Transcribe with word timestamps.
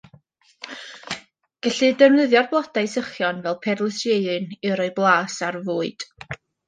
Gellir 1.67 1.99
defnyddio'r 1.99 2.49
blodau 2.53 2.89
sychion 2.95 3.43
fel 3.45 3.59
perlysieuyn 3.67 4.49
i 4.71 4.73
roi 4.81 4.89
blas 5.01 5.39
ar 5.51 5.61
fwyd. 5.69 6.09